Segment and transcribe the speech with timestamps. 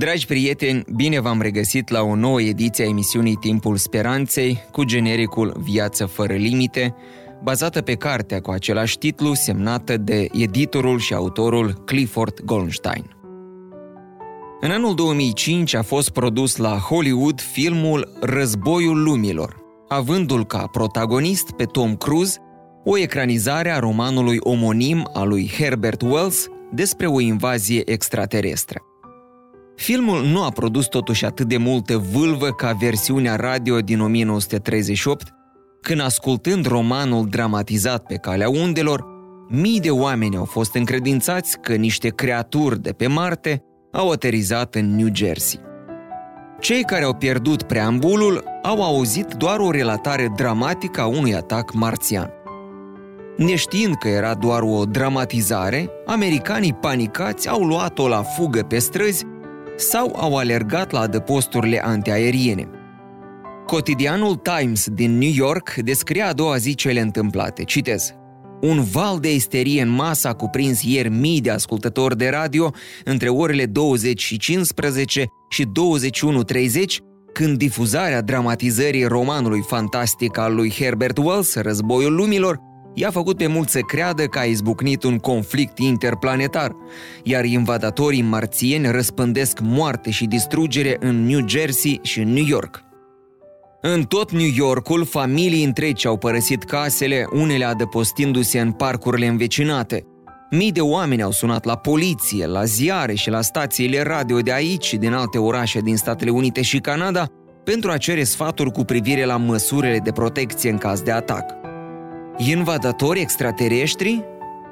[0.00, 5.56] Dragi prieteni, bine v-am regăsit la o nouă ediție a emisiunii Timpul Speranței cu genericul
[5.62, 6.94] Viață fără limite,
[7.42, 13.16] bazată pe cartea cu același titlu semnată de editorul și autorul Clifford Goldstein.
[14.60, 19.56] În anul 2005 a fost produs la Hollywood filmul Războiul Lumilor,
[19.88, 22.38] avându-l ca protagonist pe Tom Cruise,
[22.84, 28.84] o ecranizare a romanului omonim al lui Herbert Wells despre o invazie extraterestră.
[29.82, 35.28] Filmul nu a produs totuși atât de multă vâlvă ca versiunea radio din 1938,
[35.80, 39.04] când ascultând romanul dramatizat pe calea undelor,
[39.48, 44.96] mii de oameni au fost încredințați că niște creaturi de pe Marte au aterizat în
[44.96, 45.60] New Jersey.
[46.58, 52.30] Cei care au pierdut preambulul au auzit doar o relatare dramatică a unui atac marțian.
[53.36, 59.26] Neștiind că era doar o dramatizare, americanii panicați au luat-o la fugă pe străzi
[59.80, 62.68] sau au alergat la adăposturile antiaeriene.
[63.66, 67.64] Cotidianul Times din New York descria a doua zi cele întâmplate.
[67.64, 68.14] Citez.
[68.60, 72.72] Un val de isterie în masă a cuprins ieri mii de ascultători de radio
[73.04, 75.68] între orele 20 și 15 și 21.30,
[77.32, 83.72] când difuzarea dramatizării romanului fantastic al lui Herbert Wells, Războiul Lumilor, i-a făcut pe mulți
[83.72, 86.76] să creadă că a izbucnit un conflict interplanetar,
[87.22, 92.82] iar invadatorii marțieni răspândesc moarte și distrugere în New Jersey și în New York.
[93.82, 100.04] În tot New Yorkul, familii întregi au părăsit casele, unele adăpostindu-se în parcurile învecinate.
[100.50, 104.84] Mii de oameni au sunat la poliție, la ziare și la stațiile radio de aici
[104.84, 107.26] și din alte orașe din Statele Unite și Canada
[107.64, 111.59] pentru a cere sfaturi cu privire la măsurile de protecție în caz de atac.
[112.48, 114.24] Invadatori extraterestri?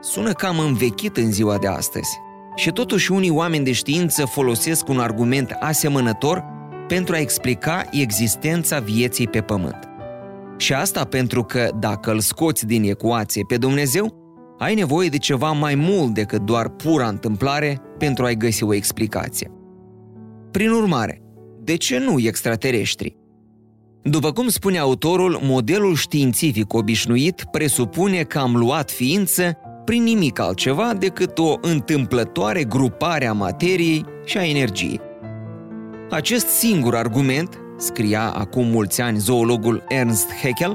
[0.00, 2.18] Sună cam învechit în ziua de astăzi.
[2.54, 6.44] Și totuși unii oameni de știință folosesc un argument asemănător
[6.88, 9.88] pentru a explica existența vieții pe pământ.
[10.56, 14.14] Și asta pentru că dacă îl scoți din ecuație pe Dumnezeu,
[14.58, 19.50] ai nevoie de ceva mai mult decât doar pura întâmplare pentru a-i găsi o explicație.
[20.50, 21.22] Prin urmare,
[21.62, 23.16] de ce nu extraterestri?
[24.10, 30.94] După cum spune autorul, modelul științific obișnuit presupune că am luat ființă prin nimic altceva
[30.98, 35.00] decât o întâmplătoare grupare a materiei și a energiei.
[36.10, 40.74] Acest singur argument, scria acum mulți ani zoologul Ernst Haeckel,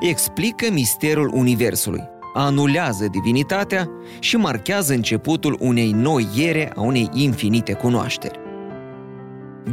[0.00, 2.02] explică misterul Universului,
[2.34, 8.41] anulează divinitatea și marchează începutul unei noi ere a unei infinite cunoașteri.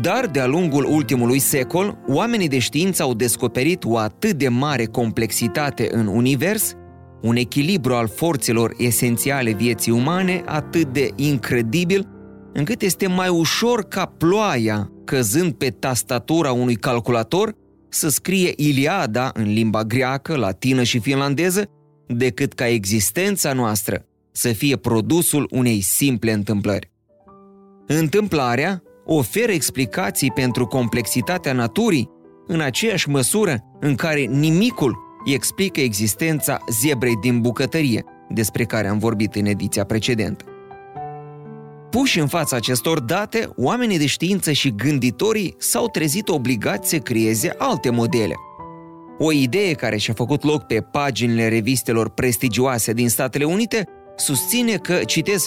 [0.02, 5.88] Dar, de-a lungul ultimului secol, oamenii de știință au descoperit o atât de mare complexitate
[5.92, 6.74] în univers,
[7.22, 12.08] un echilibru al forțelor esențiale vieții umane atât de incredibil,
[12.54, 17.54] încât este mai ușor ca ploaia, căzând pe tastatura unui calculator,
[17.90, 21.70] să scrie Iliada în limba greacă, latină și finlandeză,
[22.08, 26.92] decât ca existența noastră să fie produsul unei simple întâmplări.
[27.88, 32.10] Întâmplarea, oferă explicații pentru complexitatea naturii
[32.48, 39.36] în aceeași măsură în care nimicul explică existența zebrei din bucătărie, despre care am vorbit
[39.36, 40.46] în ediția precedentă.
[41.90, 47.56] Puși în fața acestor date, oamenii de știință și gânditorii s-au trezit obligați să creeze
[47.58, 48.34] alte modele.
[49.18, 54.94] O idee care și-a făcut loc pe paginile revistelor prestigioase din Statele Unite susține că,
[54.94, 55.46] citez,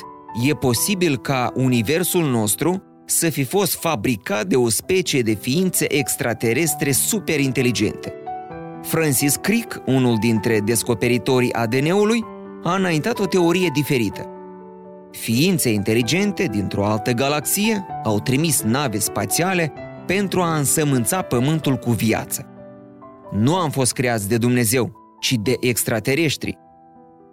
[0.48, 6.92] e posibil ca universul nostru să fi fost fabricat de o specie de ființe extraterestre
[6.92, 8.14] superinteligente.
[8.82, 12.24] Francis Crick, unul dintre descoperitorii ADN-ului,
[12.62, 14.26] a înaintat o teorie diferită.
[15.10, 19.72] Ființe inteligente dintr-o altă galaxie au trimis nave spațiale
[20.06, 22.46] pentru a însămânța Pământul cu viață.
[23.32, 26.58] Nu am fost creați de Dumnezeu, ci de extraterestri.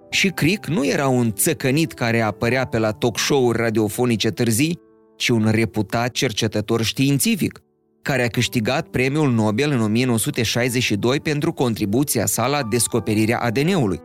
[0.09, 4.79] Și Crick nu era un țăcănit care apărea pe la talk show-uri radiofonice târzii
[5.19, 7.61] ci un reputat cercetător științific,
[8.01, 13.99] care a câștigat premiul Nobel în 1962 pentru contribuția sa la descoperirea ADN-ului.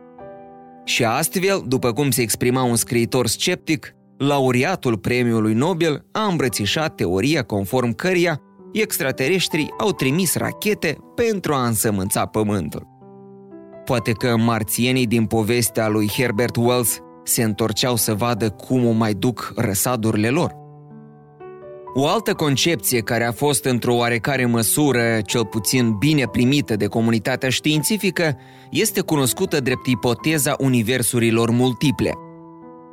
[0.83, 7.43] Și astfel, după cum se exprima un scriitor sceptic, laureatul premiului Nobel a îmbrățișat teoria
[7.43, 8.41] conform căreia
[8.71, 12.87] extraterestrii au trimis rachete pentru a însămânța Pământul.
[13.85, 19.13] Poate că marțienii din povestea lui Herbert Wells se întorceau să vadă cum o mai
[19.13, 20.63] duc răsadurile lor.
[21.97, 27.49] O altă concepție care a fost într-o oarecare măsură cel puțin bine primită de comunitatea
[27.49, 28.37] științifică
[28.71, 32.11] este cunoscută drept ipoteza universurilor multiple.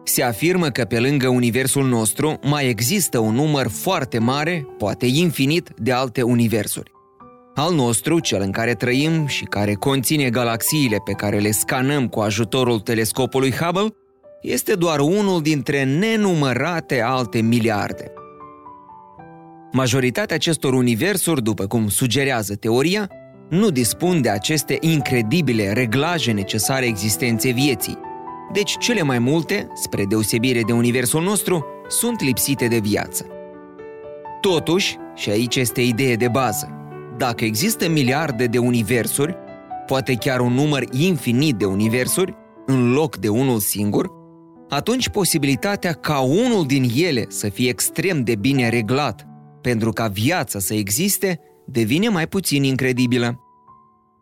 [0.05, 5.71] Se afirmă că pe lângă universul nostru mai există un număr foarte mare, poate infinit,
[5.77, 6.91] de alte universuri.
[7.55, 12.21] Al nostru, cel în care trăim și care conține galaxiile pe care le scanăm cu
[12.21, 13.95] ajutorul telescopului Hubble,
[14.43, 18.13] este doar unul dintre nenumărate alte miliarde.
[19.75, 23.11] Majoritatea acestor universuri, după cum sugerează teoria,
[23.49, 27.99] nu dispun de aceste incredibile reglaje necesare existenței vieții.
[28.53, 33.27] Deci cele mai multe, spre deosebire de universul nostru, sunt lipsite de viață.
[34.41, 36.69] Totuși, și aici este ideea de bază,
[37.17, 39.37] dacă există miliarde de universuri,
[39.87, 42.35] poate chiar un număr infinit de universuri,
[42.67, 44.11] în loc de unul singur,
[44.69, 49.27] atunci posibilitatea ca unul din ele să fie extrem de bine reglat
[49.63, 53.41] pentru ca viața să existe devine mai puțin incredibilă.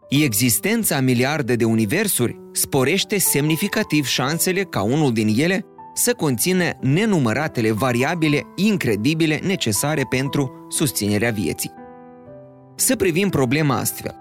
[0.08, 5.64] Existența miliarde de universuri sporește semnificativ șansele ca unul din ele
[5.94, 11.72] să conțină nenumăratele variabile incredibile necesare pentru susținerea vieții.
[12.74, 14.14] Să privim problema astfel.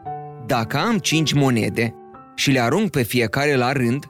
[0.46, 1.94] Dacă am 5 monede
[2.36, 4.06] și le arunc pe fiecare la rând,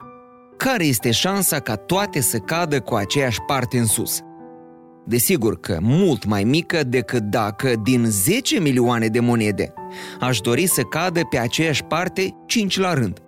[0.56, 4.20] care este șansa ca toate să cadă cu aceeași parte în sus?
[5.04, 9.72] Desigur că mult mai mică decât dacă din 10 milioane de monede
[10.20, 13.18] aș dori să cadă pe aceeași parte 5 la rând.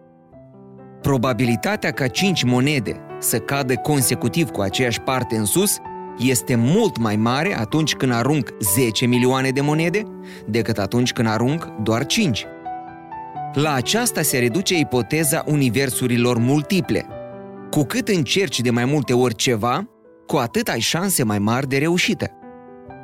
[1.01, 5.77] Probabilitatea ca 5 monede să cadă consecutiv cu aceeași parte în sus
[6.19, 10.03] este mult mai mare atunci când arunc 10 milioane de monede
[10.47, 12.47] decât atunci când arunc doar 5.
[13.53, 17.07] La aceasta se reduce ipoteza universurilor multiple.
[17.71, 19.92] Cu cât încerci de mai multe ori ceva,
[20.27, 22.31] cu atât ai șanse mai mari de reușită.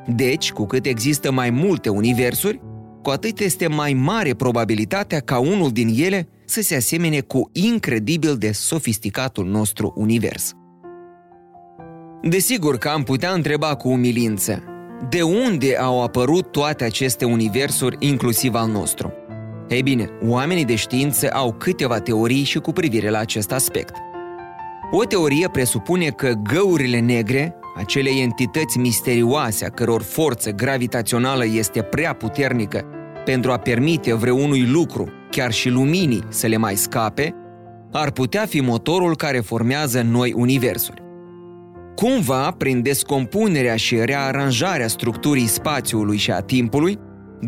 [0.06, 2.60] Deci, cu cât există mai multe universuri,
[3.02, 8.36] cu atât este mai mare probabilitatea ca unul din ele să se asemene cu incredibil
[8.36, 10.52] de sofisticatul nostru univers.
[12.22, 14.62] Desigur că am putea întreba cu umilință,
[15.08, 19.12] de unde au apărut toate aceste universuri, inclusiv al nostru?
[19.68, 23.94] Ei bine, oamenii de știință au câteva teorii și cu privire la acest aspect–
[24.90, 32.12] o teorie presupune că găurile negre, acele entități misterioase a căror forță gravitațională este prea
[32.12, 32.84] puternică
[33.24, 37.34] pentru a permite vreunui lucru, chiar și luminii, să le mai scape,
[37.92, 41.02] ar putea fi motorul care formează noi universuri.
[41.94, 46.98] Cumva, prin descompunerea și rearanjarea structurii spațiului și a timpului,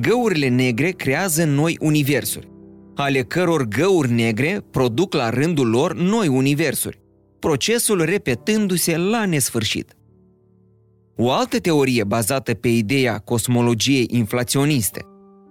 [0.01, 2.51] găurile negre creează noi universuri,
[2.95, 7.01] ale căror găuri negre produc la rândul lor noi universuri,
[7.41, 9.95] procesul repetându-se la nesfârșit.
[11.17, 15.05] O altă teorie bazată pe ideea cosmologiei inflaționiste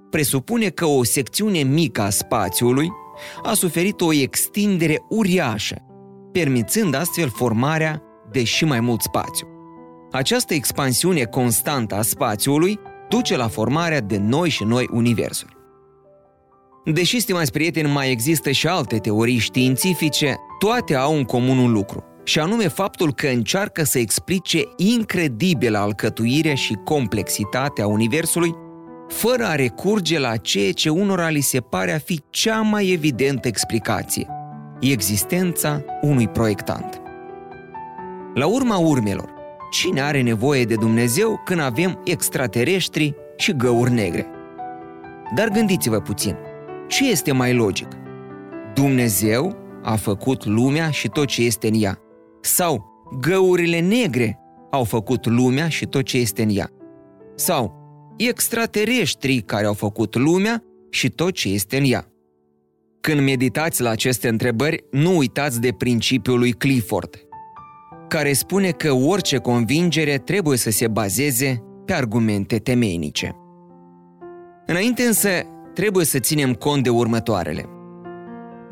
[0.10, 2.92] presupune că o secțiune mică a spațiului
[3.44, 5.76] a suferit o extindere uriașă,
[6.32, 8.02] permițând astfel formarea
[8.32, 9.48] de și mai mult spațiu.
[10.12, 15.58] Această expansiune constantă a spațiului duce la formarea de noi și noi universuri.
[16.86, 22.04] Deși, stimați prieteni, mai există și alte teorii științifice, toate au în comun un lucru,
[22.24, 28.56] și anume faptul că încearcă să explice incredibilă alcătuirea și complexitatea Universului,
[29.08, 33.48] fără a recurge la ceea ce unora li se pare a fi cea mai evidentă
[33.48, 34.28] explicație,
[34.80, 37.02] existența unui proiectant.
[38.34, 39.30] La urma urmelor,
[39.72, 44.28] cine are nevoie de Dumnezeu când avem extraterestri și găuri negre?
[45.36, 46.36] Dar gândiți-vă puțin–
[46.90, 47.88] ce este mai logic?
[48.74, 52.00] Dumnezeu a făcut lumea și tot ce este în ea.
[52.42, 52.86] Sau
[53.22, 54.40] găurile negre
[54.72, 56.70] au făcut lumea și tot ce este în ea.
[57.36, 57.78] Sau
[58.18, 62.08] extraterestrii care au făcut lumea și tot ce este în ea.
[63.02, 67.16] Când meditați la aceste întrebări, nu uitați de principiul lui Clifford,
[68.08, 73.36] care spune că orice convingere trebuie să se bazeze pe argumente temeinice.
[74.66, 75.30] Înainte însă
[75.74, 77.79] trebuie să ținem cont de următoarele.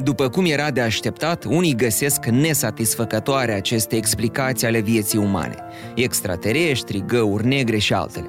[0.03, 5.55] După cum era de așteptat, unii găsesc nesatisfăcătoare aceste explicații ale vieții umane,
[5.95, 8.27] extraterestri, găuri negre și altele.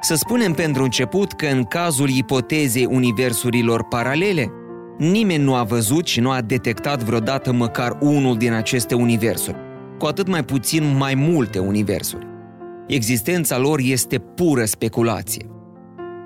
[0.00, 4.50] Să spunem pentru început că în cazul ipotezei universurilor paralele,
[4.98, 9.56] nimeni nu a văzut și nu a detectat vreodată măcar unul din aceste universuri,
[9.98, 12.26] cu atât mai puțin mai multe universuri.
[12.86, 15.46] Existența lor este pură speculație.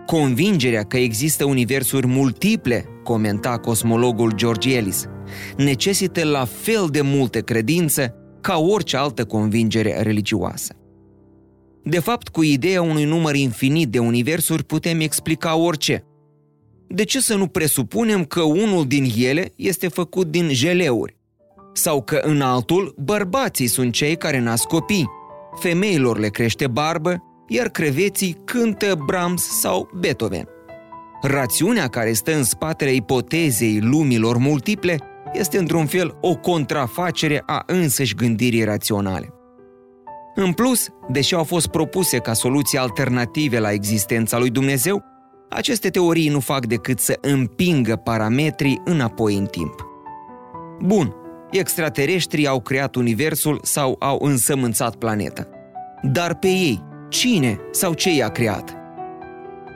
[0.06, 5.04] Convingerea că există universuri multiple, comenta cosmologul George Ellis,
[5.56, 10.74] necesită la fel de multe credință ca orice altă convingere religioasă.
[11.82, 16.04] De fapt, cu ideea unui număr infinit de universuri putem explica orice.
[16.88, 21.16] De ce să nu presupunem că unul din ele este făcut din jeleuri?
[21.72, 25.08] Sau că în altul bărbații sunt cei care nasc copii,
[25.60, 30.48] femeilor le crește barbă, iar creveții cântă Brahms sau Beethoven.
[31.22, 34.98] Rațiunea care stă în spatele ipotezei lumilor multiple
[35.32, 39.32] este într-un fel o contrafacere a însăși gândirii raționale.
[40.34, 45.02] În plus, deși au fost propuse ca soluții alternative la existența lui Dumnezeu,
[45.48, 49.86] aceste teorii nu fac decât să împingă parametrii înapoi în timp.
[50.80, 51.14] Bun,
[51.50, 55.48] extraterestrii au creat universul sau au însămânțat planeta.
[56.02, 58.77] Dar pe ei, cine sau ce i-a creat?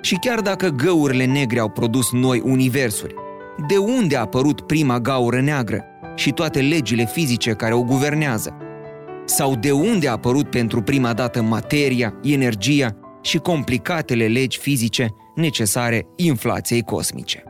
[0.03, 3.15] Și chiar dacă găurile negre au produs noi universuri,
[3.69, 8.57] de unde a apărut prima gaură neagră și toate legile fizice care o guvernează?
[9.25, 16.07] Sau de unde a apărut pentru prima dată materia, energia și complicatele legi fizice necesare
[16.17, 17.43] inflației cosmice?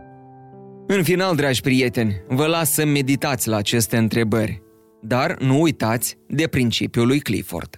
[0.87, 4.63] În final, dragi prieteni, vă las să meditați la aceste întrebări,
[5.01, 7.77] dar nu uitați de principiul lui Clifford.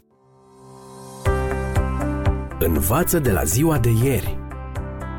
[2.58, 4.43] Învață de la ziua de ieri.